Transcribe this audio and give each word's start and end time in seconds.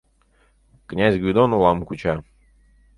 Князь 0.89 1.19
Гвидон 1.21 1.51
олам 1.57 1.79
куча 1.87 2.13